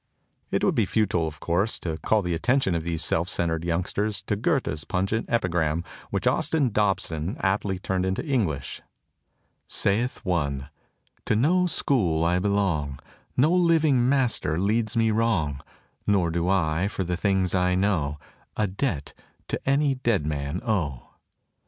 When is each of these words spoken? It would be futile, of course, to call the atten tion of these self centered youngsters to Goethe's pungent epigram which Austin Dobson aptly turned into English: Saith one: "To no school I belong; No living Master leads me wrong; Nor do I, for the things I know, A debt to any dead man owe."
It 0.49 0.63
would 0.63 0.73
be 0.73 0.87
futile, 0.87 1.27
of 1.27 1.39
course, 1.39 1.77
to 1.81 1.99
call 1.99 2.23
the 2.23 2.33
atten 2.33 2.59
tion 2.59 2.73
of 2.73 2.81
these 2.83 3.03
self 3.05 3.29
centered 3.29 3.63
youngsters 3.63 4.23
to 4.23 4.35
Goethe's 4.35 4.83
pungent 4.83 5.27
epigram 5.29 5.83
which 6.09 6.25
Austin 6.25 6.71
Dobson 6.71 7.37
aptly 7.39 7.77
turned 7.77 8.03
into 8.03 8.25
English: 8.25 8.81
Saith 9.67 10.17
one: 10.25 10.69
"To 11.27 11.35
no 11.35 11.67
school 11.67 12.25
I 12.25 12.39
belong; 12.39 12.97
No 13.37 13.53
living 13.53 14.09
Master 14.09 14.57
leads 14.57 14.97
me 14.97 15.11
wrong; 15.11 15.61
Nor 16.07 16.31
do 16.31 16.49
I, 16.49 16.87
for 16.87 17.03
the 17.03 17.15
things 17.15 17.53
I 17.53 17.75
know, 17.75 18.17
A 18.57 18.65
debt 18.65 19.13
to 19.49 19.69
any 19.69 19.93
dead 19.93 20.25
man 20.25 20.61
owe." 20.65 21.11